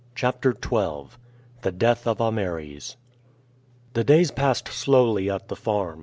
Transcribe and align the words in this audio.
CHAPTER 0.15 0.53
XII. 0.55 1.09
THE 1.61 1.71
DEATH 1.71 2.07
OF 2.07 2.19
AMERES. 2.19 2.97
The 3.93 4.03
days 4.03 4.31
passed 4.31 4.67
slowly 4.69 5.29
at 5.29 5.47
the 5.47 5.55
farm. 5.55 5.99